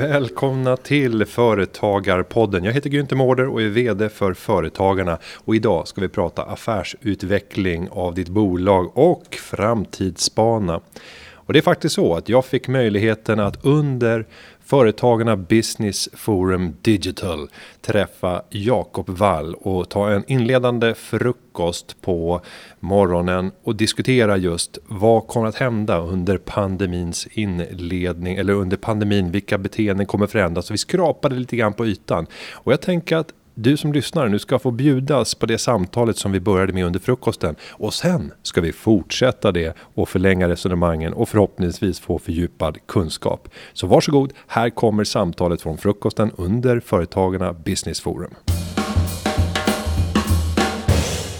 [0.00, 2.64] Välkomna till Företagarpodden.
[2.64, 5.18] Jag heter Günther Mårder och är VD för Företagarna.
[5.34, 10.80] Och idag ska vi prata affärsutveckling av ditt bolag och framtidsspana.
[11.32, 14.26] Och det är faktiskt så att jag fick möjligheten att under
[14.70, 17.48] Företagarna Business Forum Digital
[17.80, 22.40] träffa Jakob Wall och ta en inledande frukost på
[22.80, 29.30] morgonen och diskutera just vad kommer att hända under pandemins inledning eller under pandemin.
[29.30, 30.66] Vilka beteenden kommer förändras?
[30.66, 34.38] Så vi skrapade lite grann på ytan och jag tänker att du som lyssnar nu
[34.38, 37.56] ska få bjudas på det samtalet som vi började med under frukosten.
[37.70, 43.48] Och sen ska vi fortsätta det och förlänga resonemangen och förhoppningsvis få fördjupad kunskap.
[43.72, 48.34] Så varsågod, här kommer samtalet från frukosten under Företagarna Business Forum.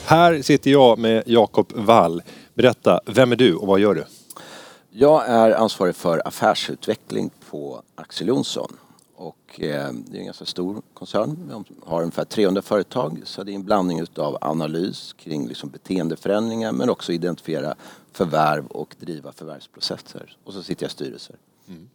[0.07, 2.23] Här sitter jag med Jakob Wall.
[2.55, 4.05] Berätta, vem är du och vad gör du?
[4.91, 8.77] Jag är ansvarig för affärsutveckling på Axel Jonsson.
[9.21, 11.37] Och eh, det är en ganska stor koncern.
[11.49, 13.21] De har ungefär 300 företag.
[13.25, 17.75] Så det är en blandning av analys kring liksom beteendeförändringar men också identifiera
[18.13, 20.37] förvärv och driva förvärvsprocesser.
[20.45, 21.37] Och så sitter jag i styrelser.
[21.69, 21.89] Mm.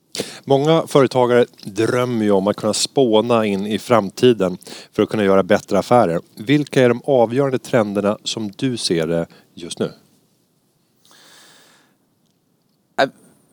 [0.44, 4.58] Många företagare drömmer ju om att kunna spåna in i framtiden
[4.92, 6.22] för att kunna göra bättre affärer.
[6.36, 9.92] Vilka är de avgörande trenderna som du ser det just nu?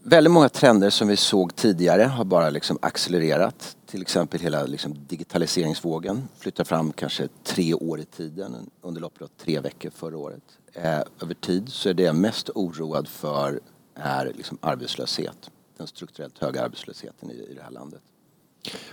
[0.04, 3.76] Väldigt många trender som vi såg tidigare har bara liksom accelererat.
[3.86, 9.30] Till exempel hela liksom digitaliseringsvågen flyttar fram kanske tre år i tiden under loppet av
[9.38, 10.42] tre veckor förra året.
[10.72, 13.60] Eh, över tid så är det jag mest oroad för
[13.94, 15.50] är liksom arbetslöshet.
[15.76, 18.00] Den strukturellt höga arbetslösheten i, i det här landet.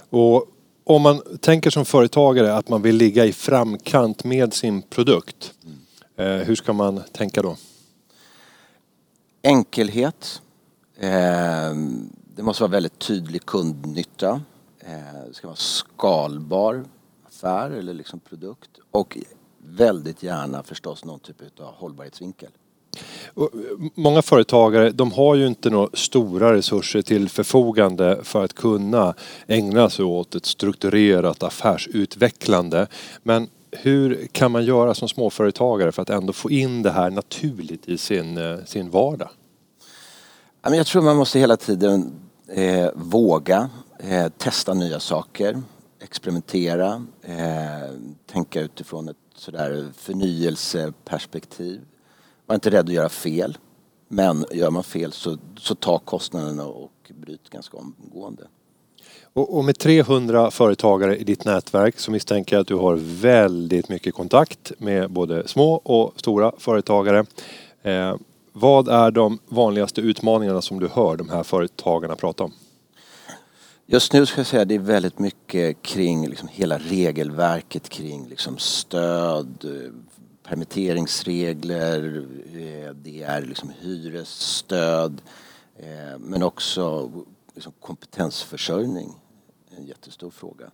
[0.09, 0.45] Och
[0.83, 5.53] om man tänker som företagare att man vill ligga i framkant med sin produkt.
[5.63, 6.39] Mm.
[6.39, 7.57] Eh, hur ska man tänka då?
[9.43, 10.41] Enkelhet
[10.99, 14.41] Ehm, det måste vara väldigt tydlig kundnytta.
[14.79, 16.85] Eh, det ska vara skalbar
[17.27, 18.69] affär eller liksom produkt.
[18.91, 19.17] Och
[19.57, 22.49] väldigt gärna förstås någon typ av hållbarhetsvinkel.
[23.95, 29.13] Många företagare de har ju inte några stora resurser till förfogande för att kunna
[29.47, 32.87] ägna sig åt ett strukturerat affärsutvecklande.
[33.23, 37.89] Men hur kan man göra som småföretagare för att ändå få in det här naturligt
[37.89, 39.29] i sin, eh, sin vardag?
[40.61, 42.11] Jag tror man måste hela tiden
[42.47, 45.61] eh, våga eh, testa nya saker,
[45.99, 47.91] experimentera, eh,
[48.31, 51.81] tänka utifrån ett sådär förnyelseperspektiv.
[52.45, 53.57] Var inte rädd att göra fel.
[54.07, 58.43] Men gör man fel så, så ta kostnaderna och bryt ganska omgående.
[59.33, 63.89] Och, och med 300 företagare i ditt nätverk så misstänker jag att du har väldigt
[63.89, 67.25] mycket kontakt med både små och stora företagare.
[67.81, 68.15] Eh,
[68.59, 72.53] vad är de vanligaste utmaningarna som du hör de här företagarna prata om?
[73.85, 78.27] Just nu ska jag säga att det är väldigt mycket kring liksom hela regelverket kring
[78.27, 79.65] liksom stöd,
[80.43, 85.21] permitteringsregler, eh, det är liksom hyresstöd
[85.75, 87.11] eh, men också
[87.55, 89.09] liksom kompetensförsörjning.
[89.77, 90.71] En jättestor fråga.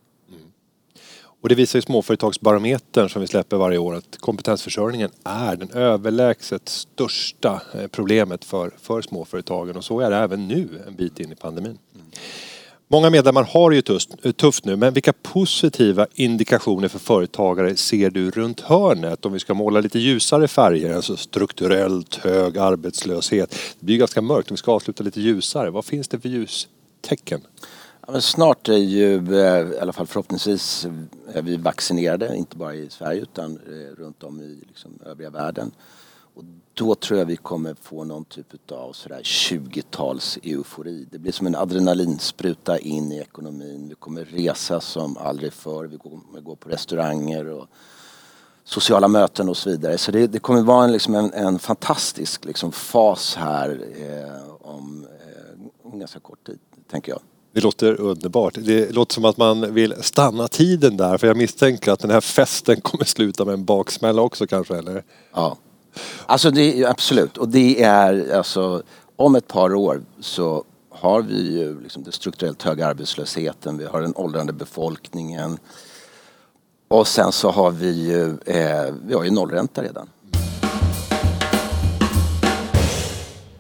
[1.42, 6.70] Och det visar ju Småföretagsbarometern som vi släpper varje år att kompetensförsörjningen är den överlägset
[6.70, 11.32] största eh, problemet för, för småföretagen och så är det även nu en bit in
[11.32, 11.78] i pandemin.
[12.88, 17.76] Många medlemmar har det ju tufft, eh, tufft nu men vilka positiva indikationer för företagare
[17.76, 23.56] ser du runt hörnet om vi ska måla lite ljusare färger, alltså strukturellt hög arbetslöshet.
[23.80, 25.70] Det blir ganska mörkt om vi ska avsluta lite ljusare.
[25.70, 27.42] Vad finns det för ljustecken?
[28.08, 32.76] Ja, snart är ju, eh, i alla fall förhoppningsvis, eh, är vi vaccinerade, inte bara
[32.76, 35.72] i Sverige utan eh, runt om i liksom, övriga världen.
[36.36, 36.44] Och
[36.74, 41.08] då tror jag vi kommer få någon typ av sådär 20-tals eufori.
[41.12, 43.90] Det blir som en adrenalinspruta in i ekonomin.
[43.90, 45.86] Vi kommer resa som aldrig förr.
[45.86, 47.68] Vi kommer gå på restauranger och
[48.64, 49.98] sociala möten och så vidare.
[49.98, 55.08] Så det, det kommer vara en, liksom en, en fantastisk liksom, fas här eh, om
[55.86, 56.60] eh, ganska kort tid,
[56.90, 57.22] tänker jag.
[57.56, 58.54] Det låter underbart.
[58.58, 62.22] Det låter som att man vill stanna tiden där för jag misstänker att den här
[62.22, 65.04] festen kommer sluta med en baksmälla också kanske eller?
[65.34, 65.58] Ja.
[66.26, 68.84] Alltså det är absolut och det är alltså
[69.16, 74.02] om ett par år så har vi ju liksom den strukturellt höga arbetslösheten, vi har
[74.02, 75.58] den åldrande befolkningen
[76.88, 80.10] och sen så har vi ju, eh, vi har ju nollränta redan.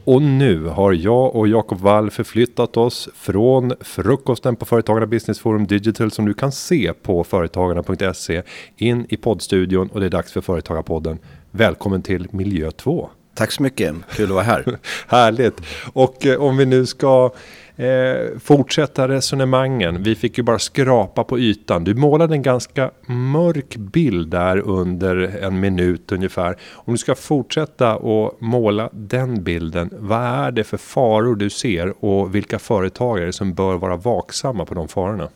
[0.05, 5.67] Och nu har jag och Jakob Wall förflyttat oss från frukosten på Företagarna Business Forum
[5.67, 8.41] Digital som du kan se på företagarna.se
[8.77, 11.19] in i poddstudion och det är dags för Företagarpodden.
[11.51, 13.09] Välkommen till Miljö 2.
[13.35, 14.77] Tack så mycket, kul att vara här.
[15.07, 15.61] Härligt.
[15.93, 17.31] Och eh, om vi nu ska
[17.77, 20.04] Eh, fortsätta resonemangen.
[20.04, 21.83] Vi fick ju bara skrapa på ytan.
[21.83, 26.57] Du målade en ganska mörk bild där under en minut ungefär.
[26.74, 29.89] Om du ska fortsätta och måla den bilden.
[29.92, 34.74] Vad är det för faror du ser och vilka företagare som bör vara vaksamma på
[34.74, 35.30] de farorna?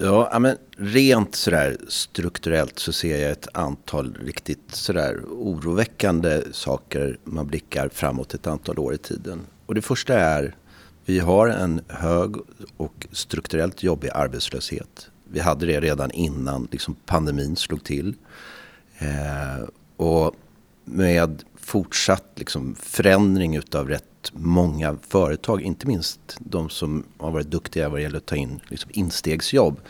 [0.00, 7.46] Ja, men rent sådär strukturellt så ser jag ett antal riktigt sådär oroväckande saker man
[7.46, 9.40] blickar framåt ett antal år i tiden.
[9.66, 10.54] Och det första är,
[11.04, 12.36] vi har en hög
[12.76, 15.10] och strukturellt jobbig arbetslöshet.
[15.24, 18.14] Vi hade det redan innan liksom pandemin slog till.
[18.98, 20.34] Eh, och
[20.84, 27.88] med fortsatt liksom förändring utav rätt många företag, inte minst de som har varit duktiga
[27.88, 29.80] vad det gäller att ta in liksom instegsjobb.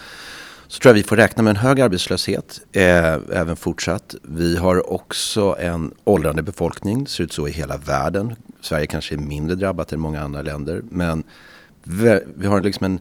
[0.69, 4.15] Så tror jag vi får räkna med en hög arbetslöshet eh, även fortsatt.
[4.23, 8.37] Vi har också en åldrande befolkning, det ser ut så i hela världen.
[8.61, 10.83] Sverige kanske är mindre drabbat än många andra länder.
[10.91, 11.23] Men
[11.83, 13.01] vi, vi har liksom en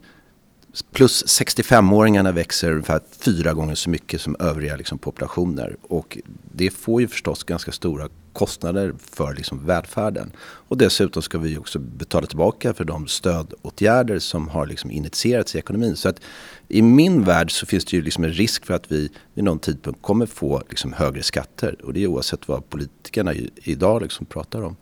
[0.92, 5.76] Plus 65-åringarna växer ungefär fyra gånger så mycket som övriga liksom, populationer.
[5.82, 6.18] Och
[6.52, 10.32] det får ju förstås ganska stora kostnader för liksom, välfärden.
[10.42, 15.58] Och dessutom ska vi också betala tillbaka för de stödåtgärder som har liksom, initierats i
[15.58, 15.96] ekonomin.
[15.96, 16.22] Så att
[16.68, 19.60] i min värld så finns det ju liksom en risk för att vi vid någon
[19.60, 21.76] tidpunkt kommer få liksom, högre skatter.
[21.84, 24.76] Och det är oavsett vad politikerna idag liksom, pratar om.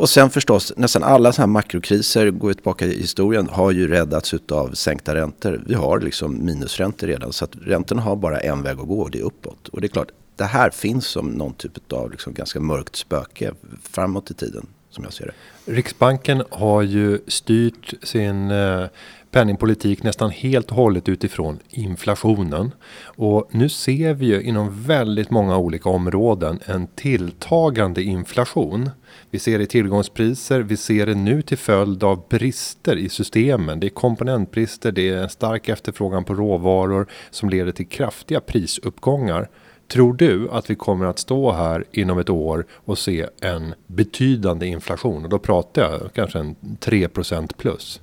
[0.00, 3.88] Och sen förstås, nästan alla så här makrokriser, går vi tillbaka i historien, har ju
[3.88, 5.62] räddats av sänkta räntor.
[5.66, 9.10] Vi har liksom minusräntor redan, så att räntorna har bara en väg att gå och
[9.10, 9.68] det är uppåt.
[9.68, 10.08] Och det är klart,
[10.40, 13.52] det här finns som någon typ av liksom ganska mörkt spöke
[13.82, 15.72] framåt i tiden, som jag ser det.
[15.72, 18.84] Riksbanken har ju styrt sin eh,
[19.30, 22.72] penningpolitik nästan helt och hållet utifrån inflationen.
[23.02, 28.90] Och nu ser vi ju inom väldigt många olika områden en tilltagande inflation.
[29.30, 33.80] Vi ser det i tillgångspriser, vi ser det nu till följd av brister i systemen.
[33.80, 39.48] Det är komponentbrister, det är en stark efterfrågan på råvaror som leder till kraftiga prisuppgångar.
[39.90, 44.66] Tror du att vi kommer att stå här inom ett år och se en betydande
[44.66, 45.24] inflation?
[45.24, 48.00] Och då pratar jag kanske en 3% plus.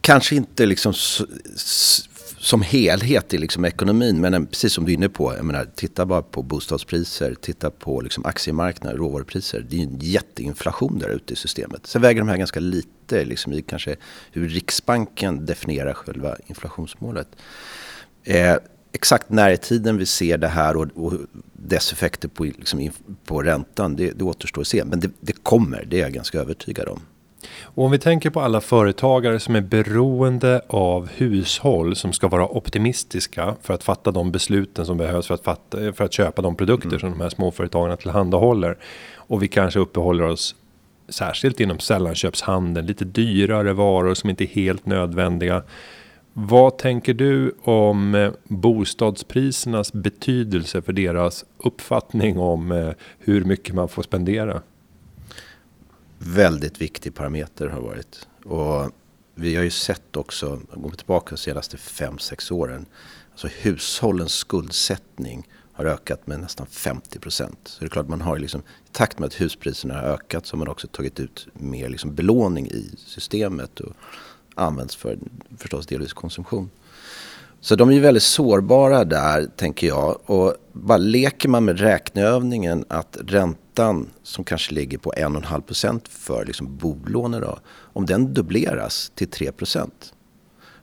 [0.00, 0.92] Kanske inte liksom
[2.38, 4.20] som helhet i liksom ekonomin.
[4.20, 7.70] Men eh, precis som du är inne på, jag menar, titta bara på bostadspriser, titta
[7.70, 9.66] på liksom aktiemarknaden, råvarupriser.
[9.68, 11.86] Det är ju en jätteinflation där ute i systemet.
[11.86, 13.96] Sen väger de här ganska lite liksom, i kanske
[14.32, 17.28] hur Riksbanken definierar själva inflationsmålet.
[18.24, 18.56] Eh,
[18.96, 21.12] exakt när i tiden vi ser det här och, och
[21.52, 22.90] dess effekter på, liksom,
[23.24, 24.84] på räntan, det, det återstår att se.
[24.84, 27.00] Men det, det kommer, det är jag ganska övertygad om.
[27.62, 32.48] Och om vi tänker på alla företagare som är beroende av hushåll som ska vara
[32.48, 36.56] optimistiska för att fatta de besluten som behövs för att, fatta, för att köpa de
[36.56, 37.00] produkter mm.
[37.00, 38.78] som de här småföretagarna tillhandahåller.
[39.16, 40.54] Och vi kanske uppehåller oss
[41.08, 45.62] särskilt inom sällanköpshandeln, lite dyrare varor som inte är helt nödvändiga.
[46.38, 53.88] Vad tänker du om eh, bostadsprisernas betydelse för deras uppfattning om eh, hur mycket man
[53.88, 54.62] får spendera?
[56.18, 58.28] väldigt viktig parameter har varit.
[58.44, 58.90] Och
[59.34, 62.86] vi har ju sett också, går vi tillbaka de senaste 5-6 åren,
[63.32, 67.58] alltså hushållens skuldsättning har ökat med nästan 50 procent.
[67.64, 70.56] Så det är klart man har liksom, i takt med att huspriserna har ökat så
[70.56, 73.92] har man också tagit ut mer liksom belåning i systemet och
[74.56, 75.18] används för
[75.58, 76.70] förstås delvis konsumtion.
[77.60, 80.30] Så de är ju väldigt sårbara där, tänker jag.
[80.30, 86.76] Och bara leker man med räkneövningen att räntan som kanske ligger på 1,5% för liksom
[86.76, 89.90] bolånen då, om den dubbleras till 3%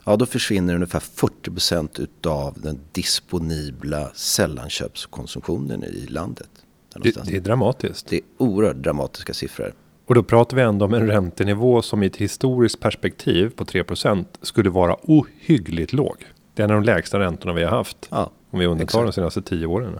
[0.03, 6.49] ja då försvinner ungefär 40% utav den disponibla sällanköpskonsumtionen i landet.
[6.95, 8.07] Det, det, är dramatiskt.
[8.07, 9.73] Det är oerhört dramatiska siffror.
[10.05, 14.25] Och då pratar vi ändå om en räntenivå som i ett historiskt perspektiv på 3%
[14.41, 16.15] skulle vara ohyggligt låg.
[16.53, 18.07] Det är en av de lägsta räntorna vi har haft.
[18.09, 19.05] Ja, om vi undantar exakt.
[19.05, 19.99] de senaste tio åren.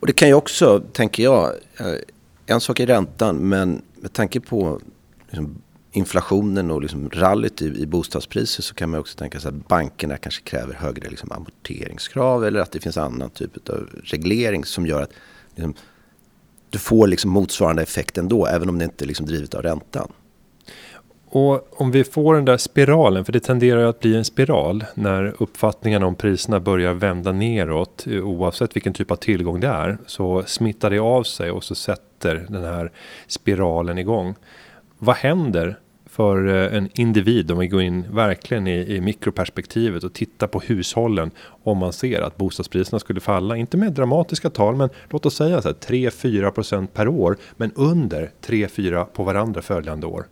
[0.00, 1.94] Och det kan ju också, tänker jag, eh,
[2.46, 4.80] en sak är räntan men med tanke på
[5.26, 5.62] liksom
[5.92, 10.16] inflationen och liksom rallyt i, i bostadspriser så kan man också tänka sig att bankerna
[10.16, 15.02] kanske kräver högre liksom amorteringskrav eller att det finns annan typ av reglering som gör
[15.02, 15.12] att
[15.54, 15.74] liksom,
[16.72, 20.12] du får liksom motsvarande effekt ändå även om det inte är liksom drivet av räntan.
[21.28, 24.84] Och om vi får den där spiralen, för det tenderar ju att bli en spiral
[24.94, 30.42] när uppfattningen om priserna börjar vända neråt oavsett vilken typ av tillgång det är så
[30.46, 32.92] smittar det av sig och så sätter den här
[33.26, 34.34] spiralen igång.
[34.98, 35.78] Vad händer
[36.12, 40.60] för eh, en individ om vi går in verkligen i, i mikroperspektivet och tittar på
[40.60, 41.30] hushållen
[41.64, 45.62] om man ser att bostadspriserna skulle falla, inte med dramatiska tal, men låt oss säga
[45.62, 50.26] så här 3-4% per år, men under 3-4 på varandra följande år.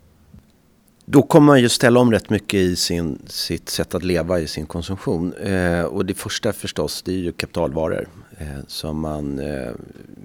[1.05, 4.47] då kommer man ju ställa om rätt mycket i sin, sitt sätt att leva, i
[4.47, 5.33] sin konsumtion.
[5.33, 8.07] Eh, och det första förstås, det är ju kapitalvaror.
[8.37, 9.71] Eh, som man eh,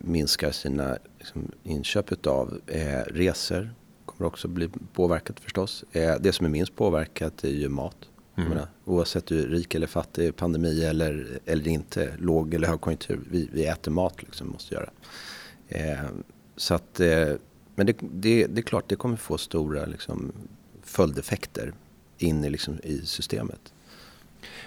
[0.00, 2.60] minskar sina liksom, inköp utav.
[2.66, 3.70] Eh, resor
[4.16, 5.85] kommer också bli påverkat förstås.
[5.92, 7.96] Eh, det som är minst påverkat är ju mat.
[8.37, 8.49] Mm.
[8.49, 13.20] Menar, oavsett du är rik eller fattig, pandemi eller, eller inte, låg eller högkonjunktur.
[13.30, 14.90] Vi, vi äter mat liksom, måste göra.
[15.68, 16.04] Eh,
[16.56, 17.32] så att, eh,
[17.75, 20.32] men det, det, det, är klart, det kommer få stora liksom,
[20.82, 21.73] följdeffekter
[22.18, 23.73] in i, liksom, i systemet.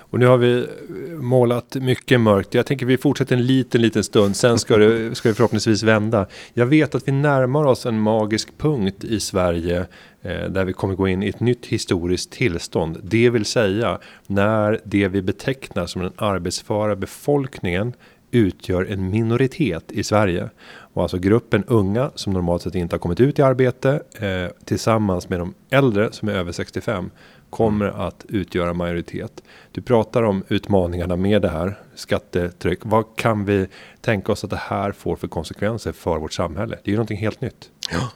[0.09, 2.53] Och nu har vi eh, målat mycket mörkt.
[2.53, 4.35] Jag tänker vi fortsätter en liten, liten stund.
[4.35, 6.25] Sen ska det, ska det förhoppningsvis vända.
[6.53, 9.85] Jag vet att vi närmar oss en magisk punkt i Sverige
[10.21, 12.97] eh, där vi kommer gå in i ett nytt historiskt tillstånd.
[13.03, 17.93] Det vill säga när det vi betecknar som den arbetsföra befolkningen
[18.31, 20.49] utgör en minoritet i Sverige.
[20.93, 25.29] Och alltså gruppen unga som normalt sett inte har kommit ut i arbete eh, tillsammans
[25.29, 27.11] med de äldre som är över 65
[27.49, 29.43] kommer att utgöra majoritet.
[29.71, 32.79] Du pratar om utmaningarna med det här skattetryck.
[32.81, 33.67] Vad kan vi
[34.01, 36.79] tänka oss att det här får för konsekvenser för vårt samhälle?
[36.83, 37.71] Det är ju någonting helt nytt.
[37.91, 38.11] Ja.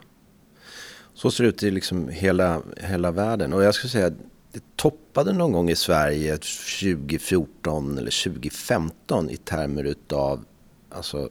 [1.13, 3.54] Så ser det ut i liksom hela, hela världen.
[3.54, 4.12] Och jag skulle säga
[4.52, 10.46] det toppade någon gång i Sverige 2014 eller 2015 i termer utav
[10.90, 11.30] alltså,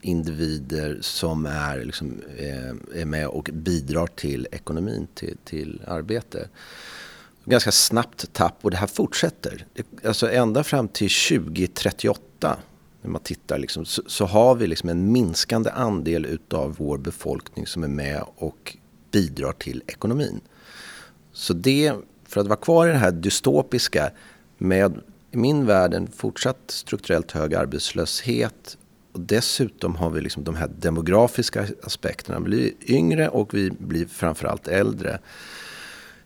[0.00, 6.48] individer som är, liksom, eh, är med och bidrar till ekonomin, till, till arbete.
[7.48, 9.66] Ganska snabbt tapp och det här fortsätter.
[10.04, 12.56] Alltså ända fram till 2038
[13.02, 17.66] när man tittar liksom, så, så, har vi liksom en minskande andel utav vår befolkning
[17.66, 18.76] som är med och
[19.10, 20.40] bidrar till ekonomin.
[21.32, 21.92] Så det
[22.24, 24.10] för att vara kvar i det här dystopiska
[24.58, 25.00] med
[25.30, 28.78] i min värld en fortsatt strukturellt hög arbetslöshet
[29.12, 32.38] och dessutom har vi liksom de här demografiska aspekterna.
[32.38, 35.18] Vi blir yngre och vi blir framförallt äldre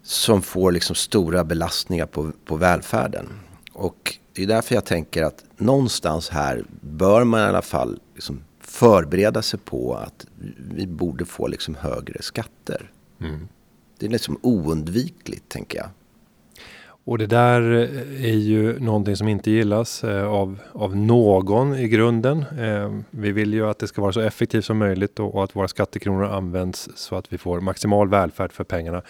[0.03, 3.29] som får liksom stora belastningar på, på välfärden.
[3.73, 8.43] Och det är därför jag tänker att någonstans här bör man i alla fall liksom
[8.61, 10.27] förbereda sig på att
[10.75, 12.91] vi borde få liksom högre skatter.
[13.21, 13.49] Mm.
[13.99, 15.89] Det är liksom oundvikligt tänker jag.
[17.05, 17.61] Och det där
[18.21, 22.45] är ju någonting som inte gillas eh, av, av någon i grunden.
[22.59, 25.57] Eh, vi vill ju att det ska vara så effektivt som möjligt och, och att
[25.57, 29.03] våra skattekronor används så att vi får maximal välfärd för pengarna.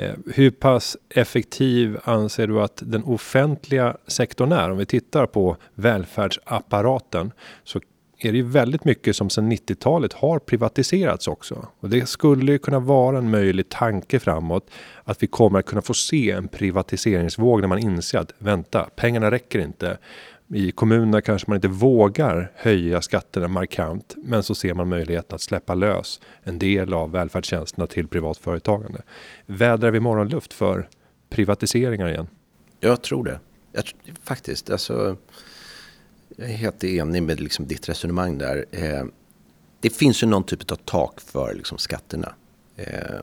[0.00, 4.70] Eh, hur pass effektiv anser du att den offentliga sektorn är?
[4.70, 7.32] Om vi tittar på välfärdsapparaten
[7.64, 7.80] så
[8.18, 11.66] är det ju väldigt mycket som sedan 90-talet har privatiserats också.
[11.80, 14.70] Och det skulle ju kunna vara en möjlig tanke framåt
[15.04, 19.30] att vi kommer att kunna få se en privatiseringsvåg när man inser att vänta, pengarna
[19.30, 19.98] räcker inte.
[20.54, 25.40] I kommunerna kanske man inte vågar höja skatterna markant, men så ser man möjligheten att
[25.40, 29.02] släppa lös en del av välfärdstjänsterna till privat företagande.
[29.46, 30.88] Vädrar vi morgonluft för
[31.28, 32.28] privatiseringar igen?
[32.80, 33.40] Jag tror det.
[33.72, 33.84] Jag,
[34.22, 35.16] faktiskt, alltså
[36.36, 38.66] jag är helt enig med liksom ditt resonemang där.
[38.70, 39.04] Eh,
[39.80, 42.34] det finns ju någon typ av tak för liksom skatterna.
[42.76, 43.20] Eh,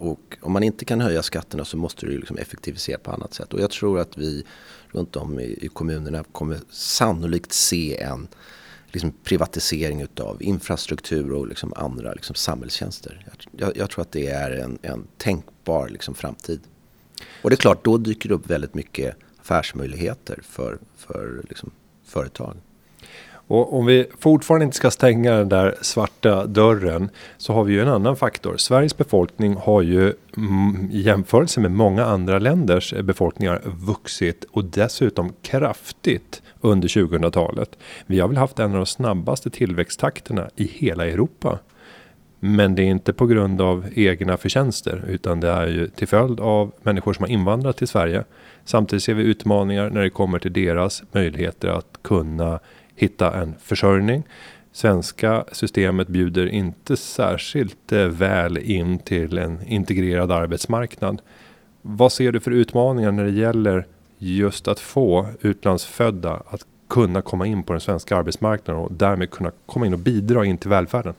[0.00, 3.54] och om man inte kan höja skatterna så måste du liksom effektivisera på annat sätt.
[3.54, 4.44] Och jag tror att vi
[4.88, 8.28] runt om i, i kommunerna kommer sannolikt se en
[8.86, 13.26] liksom privatisering utav infrastruktur och liksom andra liksom samhällstjänster.
[13.56, 16.60] Jag, jag, tror att det är en, en tänkbar liksom framtid.
[17.42, 21.70] Och det är klart, då dyker det upp väldigt mycket affärsmöjligheter för, för liksom
[22.04, 22.56] företag.
[23.50, 27.80] Och om vi fortfarande inte ska stänga den där svarta dörren så har vi ju
[27.80, 28.56] en annan faktor.
[28.56, 35.32] Sveriges befolkning har ju mm, i jämförelse med många andra länders befolkningar vuxit och dessutom
[35.42, 37.78] kraftigt under 2000-talet.
[38.06, 41.58] Vi har väl haft en av de snabbaste tillväxttakterna i hela Europa.
[42.40, 46.40] Men det är inte på grund av egna förtjänster utan det är ju till följd
[46.40, 48.24] av människor som har invandrat till Sverige.
[48.64, 52.60] Samtidigt ser vi utmaningar när det kommer till deras möjligheter att kunna
[53.00, 54.22] hitta en försörjning.
[54.72, 61.22] Svenska systemet bjuder inte särskilt eh, väl in till en integrerad arbetsmarknad.
[61.82, 63.86] Vad ser du för utmaningar när det gäller
[64.18, 69.52] just att få utlandsfödda att kunna komma in på den svenska arbetsmarknaden och därmed kunna
[69.66, 71.14] komma in och bidra in till välfärden?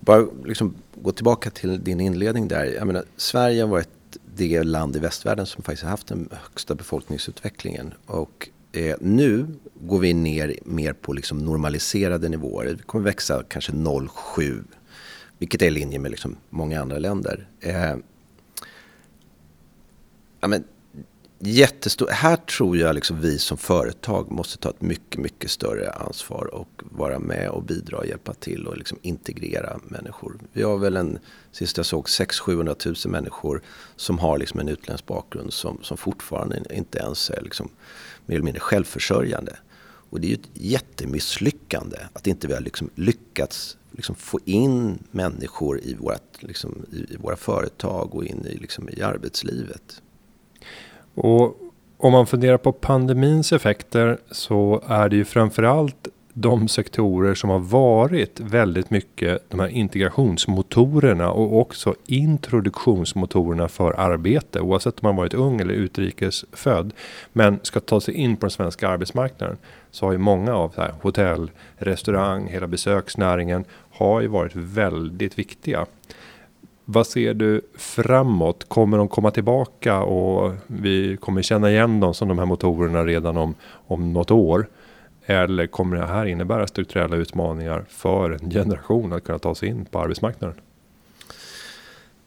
[0.00, 2.64] Bara liksom gå tillbaka till din inledning där.
[2.64, 3.88] Jag menar, Sverige har varit
[4.34, 7.94] det land i västvärlden som faktiskt har haft den högsta befolkningsutvecklingen.
[8.06, 12.66] Och eh, nu går vi ner mer på liksom normaliserade nivåer.
[12.66, 14.64] Vi kommer växa kanske 0,7.
[15.38, 17.48] Vilket är i linje med liksom många andra länder.
[17.60, 17.96] Eh,
[20.40, 20.64] ja, men
[21.38, 26.54] jättestor, här tror jag liksom vi som företag måste ta ett mycket, mycket större ansvar
[26.54, 30.38] och vara med och bidra och hjälpa till och liksom integrera människor.
[30.52, 31.18] Vi har väl en,
[31.52, 33.62] sist jag såg, 600 000 människor
[33.96, 37.70] som har liksom en utländsk bakgrund som, som fortfarande inte ens är liksom
[38.26, 39.56] mer eller mindre självförsörjande.
[40.10, 44.98] Och det är ju ett jättemisslyckande att inte vi har liksom lyckats liksom få in
[45.10, 50.02] människor i, vårat, liksom, i, våra företag och in i, liksom, i arbetslivet.
[51.14, 51.60] Och
[51.96, 57.58] om man funderar på pandemins effekter så är det ju framförallt de sektorer som har
[57.58, 65.34] varit väldigt mycket de här integrationsmotorerna och också introduktionsmotorerna för arbete oavsett om man varit
[65.34, 66.92] ung eller utrikesfödd
[67.32, 69.56] men ska ta sig in på den svenska arbetsmarknaden
[69.90, 75.86] så har ju många av här, hotell, restaurang, hela besöksnäringen har ju varit väldigt viktiga.
[76.84, 78.68] Vad ser du framåt?
[78.68, 83.36] Kommer de komma tillbaka och vi kommer känna igen dem som de här motorerna redan
[83.36, 83.54] om,
[83.86, 84.66] om något år?
[85.26, 89.84] Eller kommer det här innebära strukturella utmaningar för en generation att kunna ta sig in
[89.84, 90.60] på arbetsmarknaden?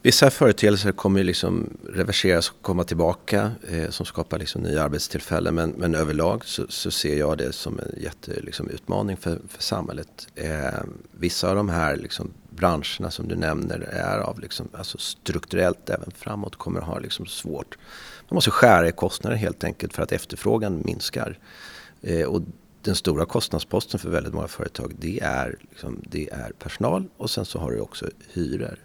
[0.01, 5.55] Vissa företeelser kommer liksom reverseras och komma tillbaka eh, som skapar liksom nya arbetstillfällen.
[5.55, 10.27] Men, men överlag så, så, ser jag det som en jätteutmaning liksom, för, för samhället.
[10.35, 15.89] Eh, vissa av de här liksom, branscherna som du nämner är av liksom, alltså strukturellt
[15.89, 17.77] även framåt kommer att ha liksom svårt.
[18.29, 21.39] Man måste skära i kostnader helt enkelt för att efterfrågan minskar.
[22.01, 22.41] Eh, och
[22.87, 27.45] den stora kostnadsposten för väldigt många företag det är, liksom, det är personal och sen
[27.45, 28.79] så har du också hyror.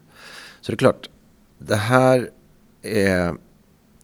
[0.60, 1.08] Så det är klart,
[1.58, 2.30] det här
[2.82, 3.34] är,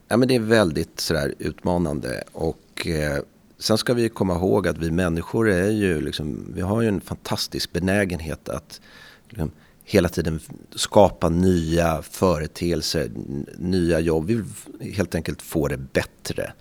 [0.08, 2.24] ja, men det är väldigt sådär utmanande.
[2.32, 3.22] Och eh,
[3.58, 7.00] sen ska vi komma ihåg att vi människor är ju liksom, vi har ju en
[7.00, 8.80] fantastisk benägenhet att
[9.28, 9.50] liksom,
[9.84, 10.40] hela tiden
[10.74, 13.10] skapa nya företeelser,
[13.58, 14.26] nya jobb.
[14.26, 16.52] Vi vill helt enkelt få det bättre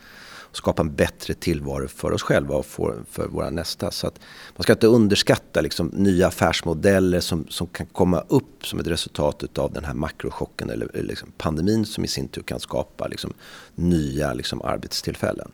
[0.57, 3.91] skapa en bättre tillvaro för oss själva och för, för våra nästa.
[3.91, 4.19] Så att
[4.55, 9.57] man ska inte underskatta liksom nya affärsmodeller som, som kan komma upp som ett resultat
[9.57, 13.33] av den här makrochocken eller, eller liksom pandemin som i sin tur kan skapa liksom
[13.75, 15.51] nya liksom arbetstillfällen.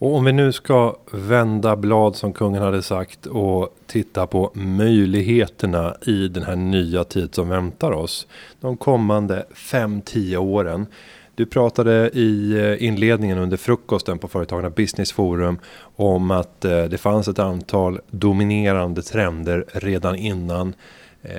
[0.00, 5.96] Och om vi nu ska vända blad som kungen hade sagt och titta på möjligheterna
[6.02, 8.26] i den här nya tid som väntar oss.
[8.60, 10.86] De kommande 5-10 åren.
[11.40, 15.58] Du pratade i eh, inledningen under frukosten på Företagarna Business Forum
[15.96, 20.74] om att eh, det fanns ett antal dominerande trender redan innan.
[21.22, 21.32] Eh,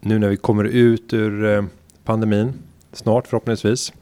[0.00, 1.64] nu när vi kommer ut ur
[2.04, 2.52] pandemin,
[2.92, 3.92] snart förhoppningsvis.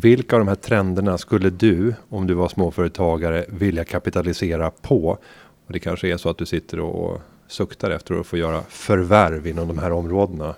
[0.00, 5.18] Vilka av de här trenderna skulle du, om du var småföretagare, vilja kapitalisera på?
[5.66, 9.46] Och det kanske är så att du sitter och suktar efter att få göra förvärv
[9.46, 10.54] inom de här områdena.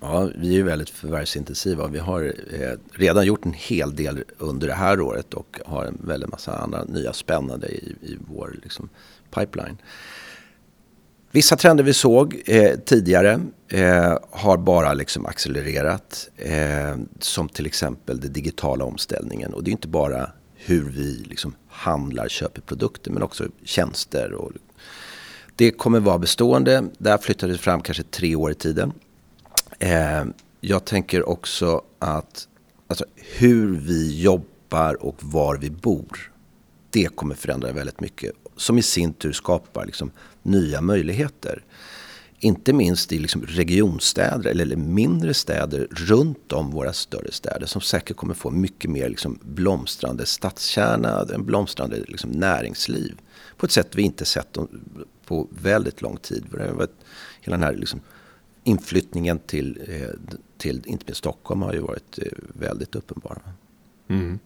[0.00, 1.86] Ja, vi är ju väldigt förvärvsintensiva.
[1.86, 5.98] Vi har eh, redan gjort en hel del under det här året och har en
[6.04, 8.88] väldigt massa andra nya spännande i, i vår liksom,
[9.34, 9.76] pipeline.
[11.32, 16.30] Vissa trender vi såg eh, tidigare eh, har bara liksom accelererat.
[16.36, 19.54] Eh, som till exempel den digitala omställningen.
[19.54, 24.32] Och det är inte bara hur vi liksom handlar, köper produkter men också tjänster.
[24.32, 24.52] Och
[25.56, 26.84] det kommer vara bestående.
[26.98, 28.92] Där flyttades det fram kanske tre år i tiden.
[29.80, 30.24] Eh,
[30.60, 32.48] jag tänker också att
[32.86, 36.32] alltså, hur vi jobbar och var vi bor.
[36.90, 38.32] Det kommer förändra väldigt mycket.
[38.56, 40.10] Som i sin tur skapar liksom,
[40.42, 41.64] nya möjligheter.
[42.38, 47.66] Inte minst i liksom regionstäder eller mindre städer runt om våra större städer.
[47.66, 53.20] Som säkert kommer få mycket mer liksom blomstrande stadskärna, en blomstrande liksom näringsliv.
[53.56, 54.58] På ett sätt vi inte sett
[55.26, 56.44] på väldigt lång tid.
[57.40, 58.00] Hela den här liksom
[58.64, 63.38] inflyttningen till, eh, till inte minst Stockholm har ju varit eh, väldigt uppenbar.
[64.08, 64.38] Mm.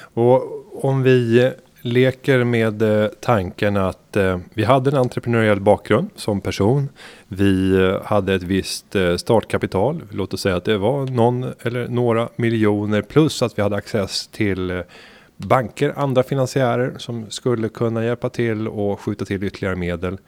[0.00, 1.50] Och om vi
[1.82, 4.16] leker med eh, tanken att
[4.54, 6.88] vi hade en entreprenöriell bakgrund som person.
[7.28, 10.02] Vi hade ett visst startkapital.
[10.10, 14.26] Låt oss säga att det var någon eller några miljoner plus att vi hade access
[14.26, 14.82] till
[15.36, 20.18] banker, andra finansiärer som skulle kunna hjälpa till och skjuta till ytterligare medel.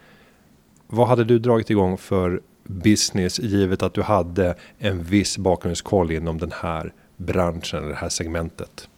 [0.86, 2.40] Vad hade du dragit igång för
[2.70, 8.88] business givet att du hade en viss bakgrundskoll inom den här branschen det här segmentet?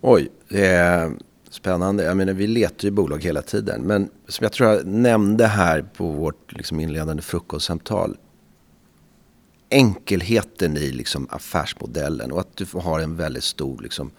[0.00, 1.12] Oj, det är
[1.50, 2.04] spännande.
[2.04, 3.82] Jag menar, vi letar ju bolag hela tiden.
[3.82, 8.16] Men som jag tror jag nämnde här på vårt liksom inledande frukostsamtal.
[9.70, 14.10] Enkelheten i liksom affärsmodellen och att du har en väldigt stor liksom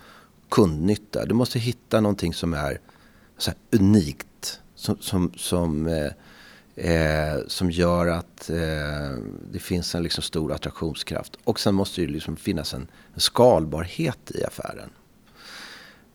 [0.50, 1.26] kundnytta.
[1.26, 2.80] Du måste hitta någonting som är
[3.38, 4.60] så unikt.
[4.76, 6.12] Som, som, som eh,
[6.78, 9.18] Eh, som gör att eh,
[9.52, 11.38] det finns en liksom stor attraktionskraft.
[11.44, 14.90] Och sen måste det liksom finnas en, en skalbarhet i affären.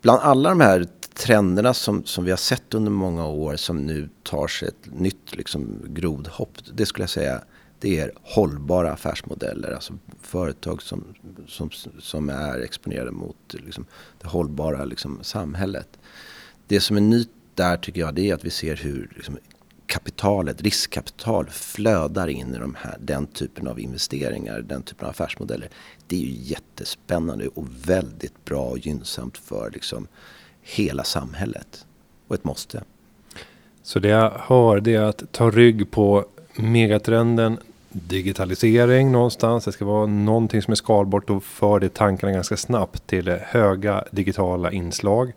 [0.03, 4.09] Bland alla de här trenderna som, som vi har sett under många år som nu
[4.23, 6.59] tar sig ett nytt liksom, grodhopp.
[6.75, 7.43] Det skulle jag säga
[7.79, 9.73] det är hållbara affärsmodeller.
[9.73, 11.05] Alltså företag som,
[11.47, 13.87] som, som är exponerade mot liksom,
[14.21, 15.99] det hållbara liksom, samhället.
[16.67, 19.39] Det som är nytt där tycker jag det är att vi ser hur liksom,
[19.91, 25.69] kapitalet, riskkapital flödar in i de här, den typen av investeringar, den typen av affärsmodeller.
[26.07, 30.07] Det är ju jättespännande och väldigt bra och gynnsamt för liksom
[30.63, 31.87] hela samhället.
[32.29, 32.83] Och ett måste.
[33.83, 36.25] Så det jag hör det är att ta rygg på
[36.57, 39.65] megatrenden digitalisering någonstans.
[39.65, 44.05] Det ska vara någonting som är skalbart och för det tankarna ganska snabbt till höga
[44.11, 45.33] digitala inslag.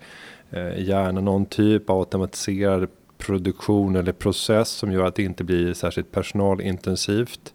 [0.52, 2.88] Eh, gärna någon typ av automatiserad
[3.26, 7.54] produktion eller process som gör att det inte blir särskilt personalintensivt.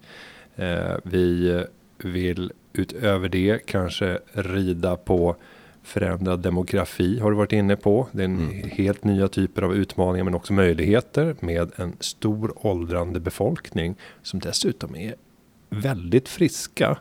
[0.57, 1.65] Eh, vi
[1.99, 5.37] vill utöver det kanske rida på
[5.83, 8.09] förändrad demografi har du varit inne på.
[8.13, 8.71] Det är en mm.
[8.71, 14.97] helt nya typer av utmaningar men också möjligheter med en stor åldrande befolkning som dessutom
[14.97, 15.15] är
[15.71, 16.99] väldigt friska.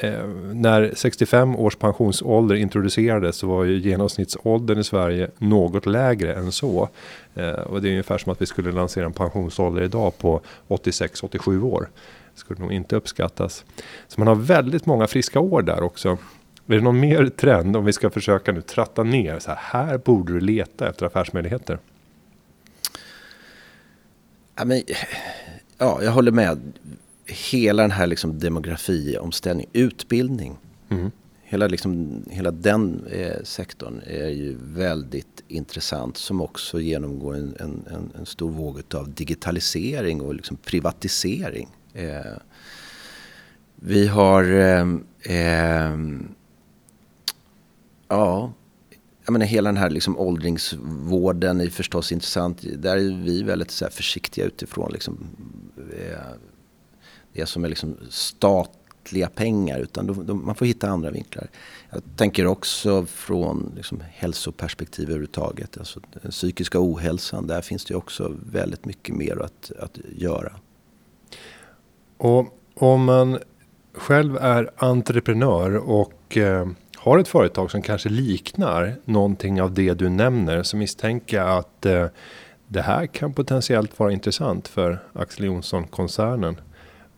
[0.00, 6.52] Eh, när 65 års pensionsålder introducerades så var ju genomsnittsåldern i Sverige något lägre än
[6.52, 6.88] så.
[7.34, 11.62] Eh, och det är ungefär som att vi skulle lansera en pensionsålder idag på 86-87
[11.62, 11.88] år.
[12.34, 13.64] Det skulle nog inte uppskattas.
[14.08, 16.18] Så man har väldigt många friska år där också.
[16.66, 19.38] Är det någon mer trend om vi ska försöka nu tratta ner?
[19.38, 19.58] Så här,
[19.88, 21.78] här borde du leta efter affärsmöjligheter.
[24.56, 24.82] Ja, men,
[25.78, 26.72] ja, jag håller med.
[27.28, 30.58] Hela den här liksom demografiomställningen, utbildning.
[30.88, 31.10] Mm.
[31.42, 38.12] Hela, liksom, hela den eh, sektorn är ju väldigt intressant som också genomgår en, en,
[38.18, 41.68] en, stor våg av digitalisering och liksom privatisering.
[41.94, 42.36] Eh,
[43.76, 44.86] vi har eh,
[45.36, 45.98] eh
[48.08, 48.52] Ja,
[49.24, 52.64] jag menar hela den här liksom åldringsvården är förstås intressant.
[52.76, 54.92] Där är vi väldigt så försiktiga utifrån.
[54.92, 55.26] Liksom,
[55.76, 56.18] eh,
[57.32, 59.78] det som är liksom statliga pengar.
[59.78, 61.48] Utan då, då, man får hitta andra vinklar.
[61.90, 65.78] Jag tänker också från liksom hälsoperspektiv överhuvudtaget.
[65.78, 67.46] Alltså den psykiska ohälsan.
[67.46, 70.52] Där finns det också väldigt mycket mer att, att göra.
[72.16, 73.38] Och om man
[73.92, 76.66] själv är entreprenör och eh
[76.98, 81.86] har ett företag som kanske liknar någonting av det du nämner så misstänker jag att
[81.86, 82.06] eh,
[82.66, 86.60] det här kan potentiellt vara intressant för Axel Jonsson-koncernen.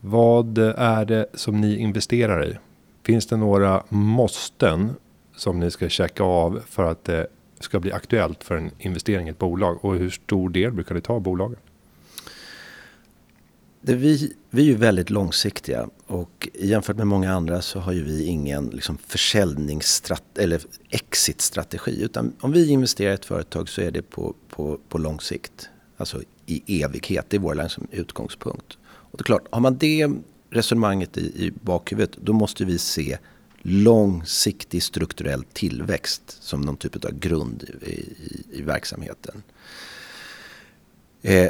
[0.03, 2.57] Vad är det som ni investerar i?
[3.03, 4.95] Finns det några måsten
[5.35, 7.27] som ni ska checka av för att det
[7.59, 9.85] ska bli aktuellt för en investering i ett bolag?
[9.85, 11.57] Och hur stor del brukar det ta av bolagen?
[13.81, 18.03] Det vi, vi är ju väldigt långsiktiga och jämfört med många andra så har ju
[18.03, 23.91] vi ingen liksom försäljningsstrategi eller exitstrategi Utan om vi investerar i ett företag så är
[23.91, 25.69] det på, på, på lång sikt.
[25.97, 28.77] Alltså i evighet, det är vår liksom utgångspunkt.
[29.21, 30.09] Och det är klart, har man det
[30.49, 33.17] resonemanget i, i bakhuvudet då måste vi se
[33.61, 39.43] långsiktig strukturell tillväxt som någon typ av grund i, i, i verksamheten.
[41.21, 41.49] Eh,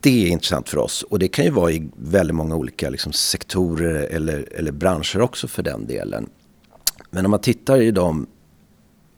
[0.00, 1.02] det är intressant för oss.
[1.02, 5.48] Och det kan ju vara i väldigt många olika liksom, sektorer eller, eller branscher också
[5.48, 6.30] för den delen.
[7.10, 8.26] Men om man tittar i de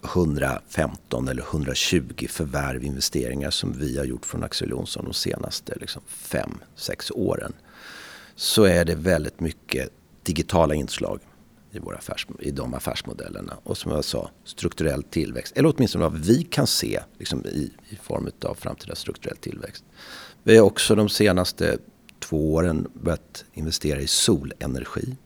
[0.07, 5.79] 115 eller 120 förvärv investeringar som vi har gjort från Axel Jonsson de senaste 5-6
[5.81, 7.53] liksom, åren.
[8.35, 9.91] Så är det väldigt mycket
[10.23, 11.21] digitala inslag
[11.73, 13.57] i, våra affärs, i de affärsmodellerna.
[13.63, 15.57] Och som jag sa, strukturell tillväxt.
[15.57, 19.85] Eller åtminstone vad vi kan se liksom, i, i form av framtida strukturell tillväxt.
[20.43, 21.79] Vi har också de senaste
[22.19, 25.17] två åren börjat investera i solenergi.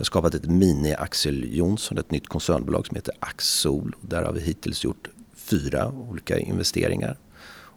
[0.00, 3.96] Vi har skapat ett mini-Axel Jonsson, ett nytt koncernbolag som heter Axol.
[4.00, 7.16] Där har vi hittills gjort fyra olika investeringar.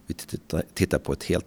[0.06, 0.14] Vi
[0.74, 1.46] tittar på ett, helt,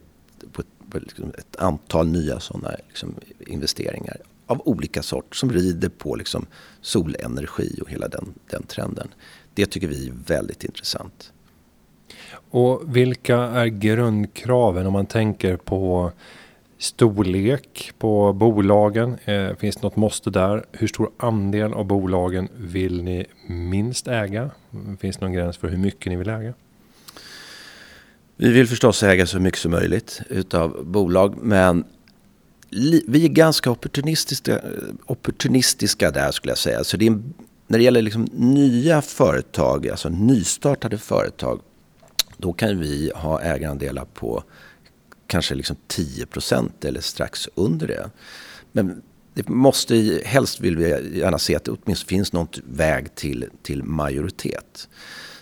[0.51, 5.89] på ett, på liksom ett antal nya sådana liksom investeringar av olika sort som rider
[5.89, 6.45] på liksom
[6.81, 9.07] solenergi och hela den, den trenden.
[9.53, 11.33] Det tycker vi är väldigt intressant.
[12.31, 16.11] Och vilka är grundkraven om man tänker på
[16.77, 19.17] storlek på bolagen?
[19.25, 20.65] Eh, finns det något måste där?
[20.71, 24.49] Hur stor andel av bolagen vill ni minst äga?
[24.99, 26.53] Finns det någon gräns för hur mycket ni vill äga?
[28.35, 31.83] Vi vill förstås äga så mycket som möjligt utav bolag men
[33.07, 34.61] vi är ganska opportunistiska,
[35.05, 36.83] opportunistiska där skulle jag säga.
[36.83, 37.21] Så det är,
[37.67, 41.61] när det gäller liksom nya företag, alltså nystartade företag
[42.37, 44.43] då kan vi ha ägarandelar på
[45.27, 48.09] kanske liksom 10 procent eller strax under det.
[48.71, 49.01] Men
[49.33, 53.83] det måste, helst vill vi gärna se att det åtminstone finns någon väg till, till
[53.83, 54.89] majoritet.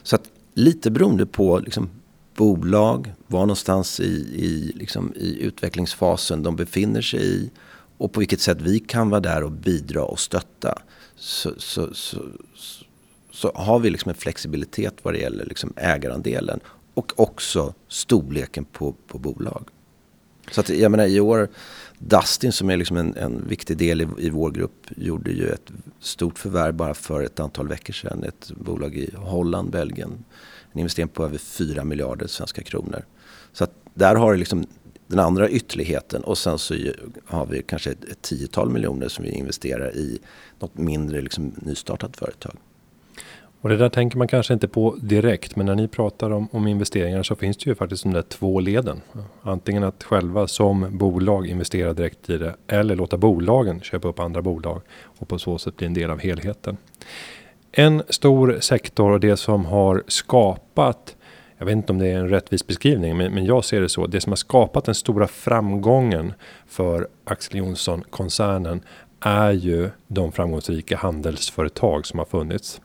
[0.03, 1.89] Så att lite beroende på liksom,
[2.35, 4.13] bolag, var någonstans i,
[4.45, 7.51] i, liksom, i utvecklingsfasen de befinner sig i
[7.97, 10.81] och på vilket sätt vi kan vara där och bidra och stötta.
[11.15, 12.25] Så, så, så,
[13.31, 16.59] så har vi liksom en flexibilitet vad det gäller liksom ägarandelen
[16.95, 19.69] och också storleken på, på bolag.
[20.51, 21.49] Så att jag menar i år,
[21.99, 25.71] Dustin som är liksom en, en viktig del i, i vår grupp gjorde ju ett
[25.99, 28.23] stort förvärv bara för ett antal veckor sedan.
[28.23, 30.25] Ett bolag i Holland, Belgien.
[30.71, 33.05] En investering på över 4 miljarder svenska kronor.
[33.53, 34.67] Så att där har du liksom
[35.07, 36.75] den andra ytterligheten och sen så
[37.25, 40.19] har vi kanske ett, ett tiotal miljoner som vi investerar i
[40.59, 42.55] något mindre liksom nystartat företag.
[43.65, 46.67] Och det där tänker man kanske inte på direkt, men när ni pratar om, om
[46.67, 49.01] investeringar så finns det ju faktiskt de där två leden.
[49.41, 54.41] Antingen att själva som bolag investera direkt i det eller låta bolagen köpa upp andra
[54.41, 56.77] bolag och på så sätt bli en del av helheten.
[57.71, 61.15] En stor sektor och det som har skapat
[61.57, 64.07] jag vet inte om det är en rättvis beskrivning, men, men jag ser det så.
[64.07, 66.33] Det som har skapat den stora framgången
[66.67, 68.81] för Axel Jonsson-koncernen
[69.19, 72.81] är ju de framgångsrika handelsföretag som har funnits.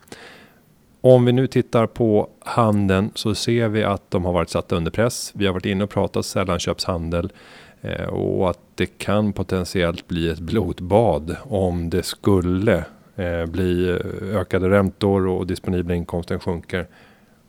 [1.03, 4.91] Om vi nu tittar på handeln så ser vi att de har varit satta under
[4.91, 5.33] press.
[5.35, 7.33] Vi har varit inne och pratat sällanköpshandel
[7.81, 12.85] eh, och att det kan potentiellt bli ett blodbad om det skulle
[13.17, 16.87] eh, bli eh, ökade räntor och disponibla inkomsten sjunker.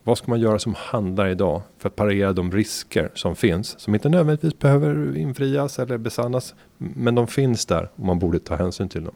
[0.04, 3.94] Vad ska man göra som handlare idag för att parera de risker som finns som
[3.94, 8.90] inte nödvändigtvis behöver infrias eller besannas men de finns där och man borde ta hänsyn
[8.90, 9.16] till dem.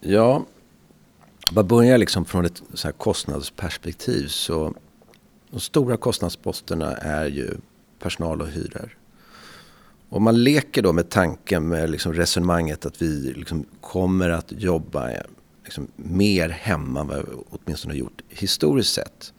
[0.00, 0.44] Ja,
[1.52, 4.74] man börjar liksom från ett så här kostnadsperspektiv så
[5.50, 7.56] de stora kostnadsposterna är ju
[7.98, 8.96] personal och hyror.
[10.08, 15.10] Om man leker då med tanken med liksom resonemanget att vi liksom kommer att jobba
[15.64, 19.32] liksom mer hemma än vad vi åtminstone har gjort historiskt sett.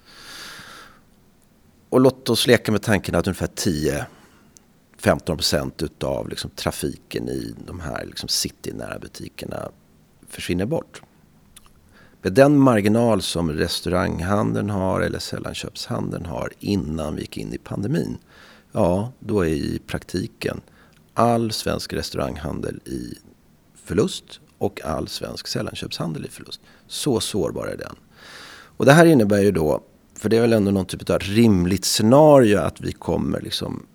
[1.89, 4.06] Och låt oss leka med tanken att ungefär
[5.02, 9.69] 10-15 procent utav liksom trafiken i de här liksom citynära butikerna
[10.28, 11.02] försvinner bort.
[12.23, 18.17] Med den marginal som restauranghandeln har eller sällanköpshandeln har innan vi gick in i pandemin.
[18.71, 20.62] Ja, då är i praktiken
[21.13, 23.17] all svensk restauranghandel i
[23.75, 26.62] förlust och all svensk sällanköpshandel i förlust.
[26.88, 27.95] Så sårbar är den.
[28.77, 29.84] Och det här innebär ju då,
[30.15, 33.86] för det är väl ändå någon typ av rimligt scenario att vi kommer liksom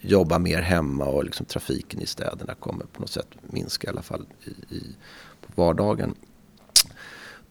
[0.00, 4.02] jobba mer hemma och liksom trafiken i städerna kommer på något sätt minska i alla
[4.02, 4.96] fall i, i
[5.40, 6.14] på vardagen.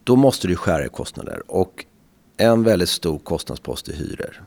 [0.08, 1.84] Då måste du skära i kostnader och
[2.36, 4.42] en väldigt stor kostnadspost är hyror.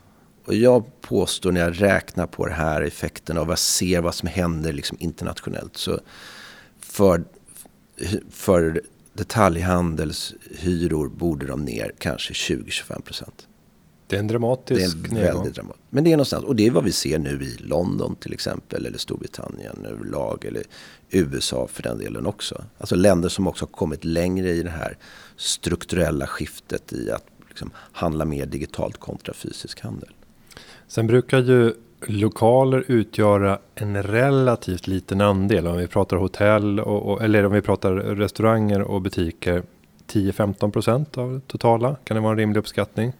[0.45, 4.27] Och jag påstår när jag räknar på det här effekten och jag ser vad som
[4.27, 5.77] händer liksom internationellt.
[5.77, 5.99] Så
[6.79, 7.23] för,
[8.29, 8.81] för
[9.13, 13.47] detaljhandelshyror borde de ner kanske 20-25 procent.
[14.11, 15.83] Det är en dramatisk det är en väldigt dramatisk.
[15.89, 18.85] Men det är någonstans, och det är vad vi ser nu i London till exempel,
[18.85, 20.63] eller Storbritannien överlag, eller
[21.09, 22.63] USA för den delen också.
[22.77, 24.97] Alltså länder som också har kommit längre i det här
[25.35, 30.09] strukturella skiftet i att liksom handla mer digitalt kontra fysisk handel.
[30.87, 31.73] Sen brukar ju
[32.05, 35.67] lokaler utgöra en relativt liten andel.
[35.67, 39.63] Om vi pratar hotell och, och eller om vi pratar restauranger och butiker.
[40.07, 41.95] 10-15 procent av totala.
[42.03, 43.13] Kan det vara en rimlig uppskattning?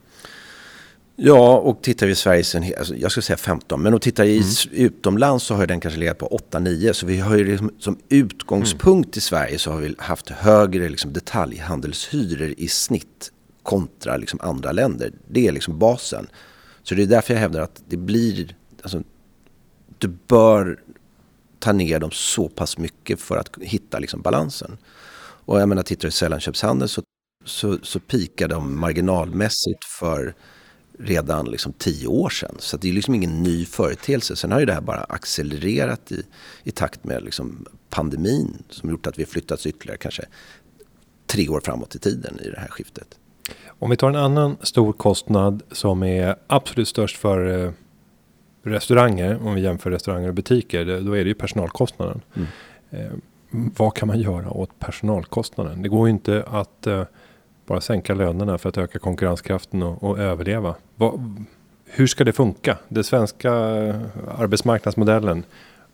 [1.23, 4.38] Ja, och tittar vi i Sverige, alltså jag skulle säga 15, men om tittar i
[4.38, 4.47] mm.
[4.71, 6.93] utomlands så har den kanske legat på 8-9.
[6.93, 9.17] Så vi har ju liksom, som utgångspunkt mm.
[9.17, 13.31] i Sverige så har vi haft högre liksom detaljhandelshyror i snitt
[13.63, 15.12] kontra liksom andra länder.
[15.27, 16.27] Det är liksom basen.
[16.84, 19.01] Så det är därför jag hävdar att det blir, alltså,
[19.97, 20.79] du bör
[21.60, 24.77] ta ner dem så pass mycket för att hitta liksom balansen.
[25.45, 27.01] Och jag menar, tittar du i sällanköpshandel så,
[27.45, 30.36] så, så pikar de marginalmässigt för
[31.03, 32.55] redan liksom tio år sedan.
[32.59, 34.35] Så det är liksom ingen ny företeelse.
[34.35, 36.23] Sen har ju det här bara accelererat i,
[36.63, 40.25] i takt med liksom pandemin som gjort att vi flyttats ytterligare kanske
[41.27, 43.07] tre år framåt i tiden i det här skiftet.
[43.67, 47.71] Om vi tar en annan stor kostnad som är absolut störst för eh,
[48.63, 49.47] restauranger.
[49.47, 50.85] Om vi jämför restauranger och butiker.
[50.85, 52.21] Då är det ju personalkostnaden.
[52.33, 52.47] Mm.
[52.89, 53.11] Eh,
[53.51, 55.81] vad kan man göra åt personalkostnaden?
[55.81, 57.03] Det går ju inte att eh,
[57.65, 60.76] bara sänka lönerna för att öka konkurrenskraften och, och överleva.
[60.95, 61.13] Va,
[61.86, 62.78] hur ska det funka?
[62.88, 63.52] Den svenska
[64.38, 65.43] arbetsmarknadsmodellen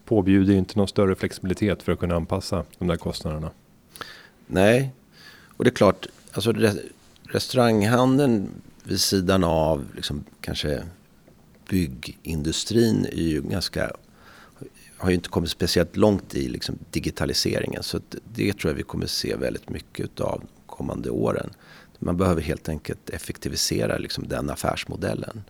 [0.05, 3.51] påbjuder ju inte någon större flexibilitet för att kunna anpassa de där kostnaderna.
[4.47, 4.91] Nej,
[5.57, 6.53] och det är klart, alltså
[7.23, 8.49] restauranghandeln
[8.83, 10.83] vid sidan av liksom kanske
[11.69, 13.91] byggindustrin är ju ganska
[14.97, 17.83] har ju inte kommit speciellt långt i liksom digitaliseringen.
[17.83, 17.99] Så
[18.33, 20.43] det tror jag vi kommer se väldigt mycket av
[20.77, 21.49] kommande åren.
[21.99, 25.43] Man behöver helt enkelt effektivisera liksom den affärsmodellen.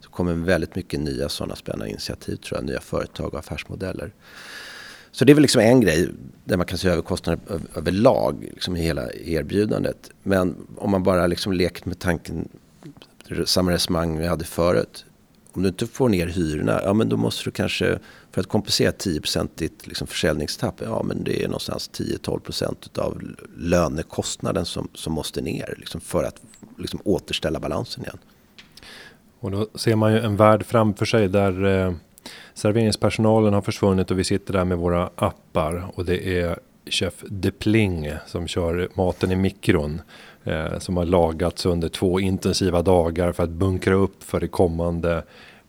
[0.00, 4.12] Så kommer väldigt mycket nya sådana spännande initiativ tror jag, nya företag och affärsmodeller.
[5.12, 6.08] Så det är väl liksom en grej
[6.44, 7.40] där man kan se över kostnader
[7.74, 10.10] överlag liksom i hela erbjudandet.
[10.22, 12.48] Men om man bara liksom leker med tanken,
[13.44, 15.04] samma resonemang vi hade förut.
[15.52, 17.98] Om du inte får ner hyrorna, ja men då måste du kanske,
[18.32, 23.22] för att kompensera 10% ditt liksom försäljningstapp, ja men det är någonstans 10-12% av
[23.56, 26.40] lönekostnaden som, som måste ner liksom för att
[26.78, 28.18] liksom återställa balansen igen.
[29.40, 31.92] Och då ser man ju en värld framför sig där eh,
[32.54, 36.58] serveringspersonalen har försvunnit och vi sitter där med våra appar och det är
[36.90, 40.02] chef Depling som kör maten i mikron.
[40.44, 45.24] Eh, som har lagats under två intensiva dagar för att bunkra upp för det kommande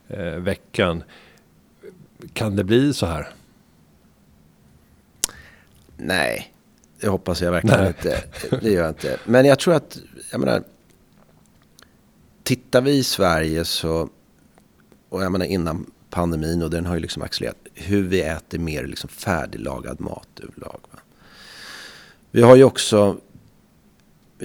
[0.08, 1.02] eh, veckan.
[2.32, 3.28] Kan det bli så här?
[5.96, 6.54] Nej,
[7.00, 7.88] det hoppas jag verkligen Nej.
[7.88, 8.22] inte.
[8.60, 9.18] Det gör jag inte.
[9.24, 9.98] Men jag tror att,
[10.30, 10.62] jag menar,
[12.42, 14.08] tittar vi i Sverige så,
[15.08, 18.86] och jag menar innan pandemin och den har ju liksom accelererat, hur vi äter mer
[18.86, 20.80] liksom färdiglagad mat överlag.
[22.30, 23.16] Vi har ju också,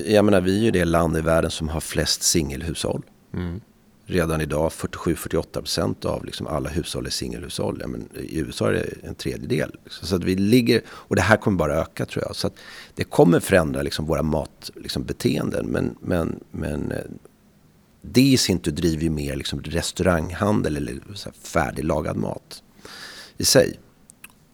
[0.06, 3.04] jag menar vi är ju det land i världen som har flest singelhushåll.
[3.34, 3.62] Mm.
[4.06, 7.78] Redan idag 47-48% av liksom alla hushåll är singelhushåll.
[7.82, 9.72] Ja, men I USA är det en tredjedel.
[9.90, 12.36] Så att vi ligger, och det här kommer bara öka tror jag.
[12.36, 12.54] Så att
[12.96, 15.66] det kommer förändra liksom våra matbeteenden.
[15.66, 17.04] Liksom, men, men, men eh,
[18.02, 22.64] det i sin tur driver ju mer liksom restauranghandel eller så färdiglagad mat
[23.38, 23.80] i sig.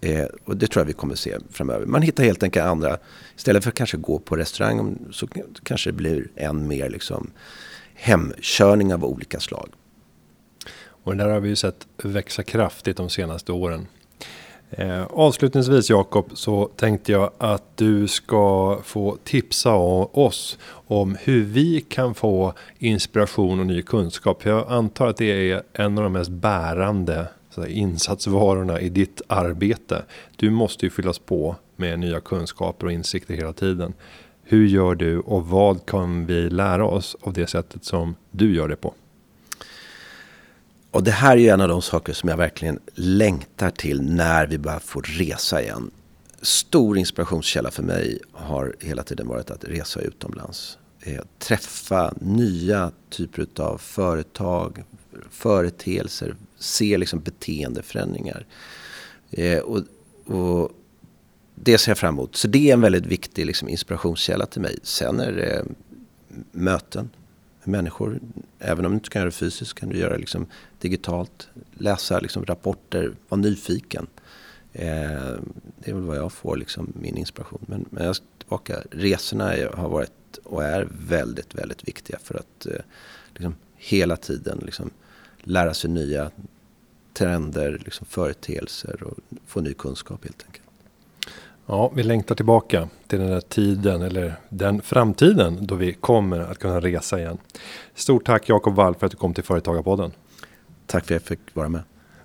[0.03, 1.85] Eh, och det tror jag vi kommer se framöver.
[1.85, 2.97] Man hittar helt enkelt andra,
[3.37, 5.27] istället för att kanske gå på restaurang så
[5.63, 7.31] kanske det blir än mer liksom
[7.93, 9.69] hemkörning av olika slag.
[11.03, 13.87] Och det där har vi ju sett växa kraftigt de senaste åren.
[14.69, 21.81] Eh, avslutningsvis Jakob så tänkte jag att du ska få tipsa oss om hur vi
[21.81, 24.45] kan få inspiration och ny kunskap.
[24.45, 27.27] Jag antar att det är en av de mest bärande
[27.67, 30.05] insatsvarorna i ditt arbete.
[30.35, 33.93] Du måste ju fyllas på med nya kunskaper och insikter hela tiden.
[34.43, 38.67] Hur gör du och vad kan vi lära oss av det sättet som du gör
[38.67, 38.93] det på?
[40.91, 44.47] Och det här är ju en av de saker som jag verkligen längtar till när
[44.47, 45.91] vi börjar få resa igen.
[46.41, 50.77] Stor inspirationskälla för mig har hela tiden varit att resa utomlands.
[51.01, 54.83] Eh, träffa nya typer av företag,
[55.31, 58.45] företeelser, se liksom beteendeförändringar.
[59.31, 59.81] Eh, och,
[60.35, 60.71] och,
[61.55, 62.35] det ser jag fram emot.
[62.35, 64.77] Så det är en väldigt viktig liksom, inspirationskälla till mig.
[64.83, 65.65] Sen är det
[66.51, 67.09] möten
[67.63, 68.19] med människor.
[68.59, 70.45] Även om du inte kan göra det fysiskt kan du göra det liksom,
[70.79, 71.47] digitalt.
[71.73, 74.07] Läsa liksom, rapporter, vara nyfiken.
[74.73, 75.35] Eh,
[75.79, 77.65] det är väl vad jag får liksom, min inspiration.
[77.67, 78.83] Men, men jag ska tillbaka.
[78.91, 82.81] Resorna är, har varit och är väldigt, väldigt viktiga för att eh,
[83.33, 84.89] liksom, hela tiden liksom,
[85.43, 86.31] lära sig nya
[87.13, 90.63] trender, liksom, företeelser och få ny kunskap helt enkelt.
[91.65, 96.59] Ja, vi längtar tillbaka till den där tiden eller den framtiden då vi kommer att
[96.59, 97.37] kunna resa igen.
[97.95, 100.11] Stort tack Jakob Wall för att du kom till Företagarpodden.
[100.85, 101.81] Tack för att jag fick vara med.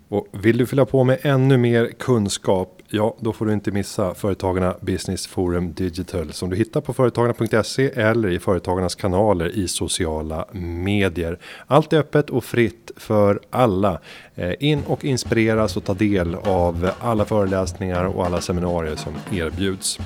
[0.08, 4.14] Och vill du fylla på med ännu mer kunskap, ja då får du inte missa
[4.14, 10.44] Företagarna Business Forum Digital som du hittar på företagarna.se eller i Företagarnas kanaler i sociala
[10.52, 11.38] medier.
[11.66, 14.00] Allt är öppet och fritt för alla.
[14.34, 19.98] Eh, in och inspireras och ta del av alla föreläsningar och alla seminarier som erbjuds.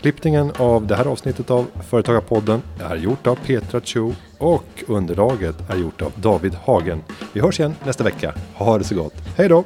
[0.00, 5.76] Klippningen av det här avsnittet av Företagarpodden är gjort av Petra Cho och underlaget är
[5.76, 7.02] gjort av David Hagen.
[7.32, 8.34] Vi hörs igen nästa vecka.
[8.54, 9.14] Ha det så gott.
[9.36, 9.64] Hej då!